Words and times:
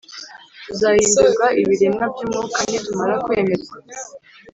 tuzahindurwa 0.67 1.45
ibiremwa 1.61 2.05
byumwuka 2.13 2.59
nitumara 2.69 3.15
kwemerwa 3.25 3.75